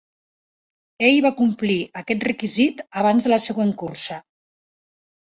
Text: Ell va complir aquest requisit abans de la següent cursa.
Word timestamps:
Ell 1.09 1.17
va 1.25 1.31
complir 1.41 1.75
aquest 2.01 2.25
requisit 2.27 2.81
abans 3.01 3.27
de 3.27 3.31
la 3.33 3.39
següent 3.43 3.75
cursa. 3.83 4.17